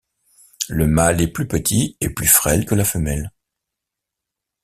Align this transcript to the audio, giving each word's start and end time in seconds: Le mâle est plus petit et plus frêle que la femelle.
Le 0.67 0.87
mâle 0.87 1.21
est 1.21 1.27
plus 1.27 1.47
petit 1.47 1.95
et 2.01 2.09
plus 2.09 2.25
frêle 2.25 2.65
que 2.65 2.73
la 2.73 2.85
femelle. 2.85 3.31